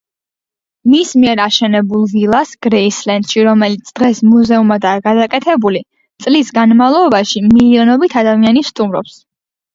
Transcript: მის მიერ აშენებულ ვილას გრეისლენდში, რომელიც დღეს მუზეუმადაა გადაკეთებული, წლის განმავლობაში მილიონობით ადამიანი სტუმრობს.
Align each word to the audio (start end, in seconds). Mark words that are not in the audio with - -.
მის 0.93 1.09
მიერ 1.23 1.41
აშენებულ 1.43 2.05
ვილას 2.13 2.53
გრეისლენდში, 2.67 3.43
რომელიც 3.49 3.91
დღეს 3.99 4.23
მუზეუმადაა 4.31 5.05
გადაკეთებული, 5.09 5.83
წლის 6.27 6.51
განმავლობაში 6.59 7.45
მილიონობით 7.53 8.19
ადამიანი 8.25 8.67
სტუმრობს. 8.73 9.23